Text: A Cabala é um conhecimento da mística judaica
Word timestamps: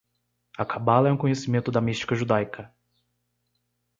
A 0.57 0.65
Cabala 0.65 1.09
é 1.09 1.11
um 1.11 1.15
conhecimento 1.17 1.71
da 1.71 1.79
mística 1.79 2.15
judaica 2.15 2.73